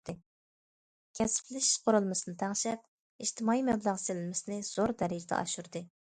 كەسىپلىشىش 1.17 1.73
قۇرۇلمىسىنى 1.89 2.33
تەڭشەپ، 2.43 2.87
ئىجتىمائىي 3.25 3.61
مەبلەغ 3.67 3.99
سېلىنمىسىنى 4.05 4.57
زور 4.71 4.95
دەرىجىدە 5.03 5.39
ئاشۇردى. 5.43 5.83